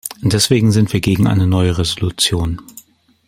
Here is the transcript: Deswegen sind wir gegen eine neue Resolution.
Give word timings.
Deswegen 0.23 0.71
sind 0.71 0.93
wir 0.93 0.99
gegen 0.99 1.27
eine 1.27 1.45
neue 1.45 1.77
Resolution. 1.77 2.59